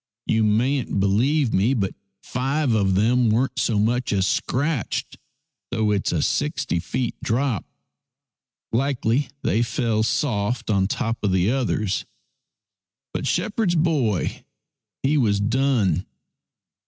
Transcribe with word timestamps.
You 0.25 0.43
mayn't 0.43 0.99
believe 0.99 1.53
me, 1.53 1.75
but 1.75 1.93
five 2.23 2.73
of 2.73 2.95
them 2.95 3.29
weren't 3.29 3.59
so 3.59 3.77
much 3.77 4.11
as 4.11 4.25
scratched, 4.25 5.19
though 5.69 5.91
it's 5.91 6.11
a 6.11 6.23
sixty 6.23 6.79
feet 6.79 7.13
drop. 7.21 7.65
Likely 8.71 9.29
they 9.43 9.61
fell 9.61 10.01
soft 10.01 10.71
on 10.71 10.87
top 10.87 11.23
of 11.23 11.31
the 11.31 11.51
others. 11.51 12.07
But 13.13 13.27
shepherd's 13.27 13.75
boy 13.75 14.43
he 15.03 15.19
was 15.19 15.39
done. 15.39 16.07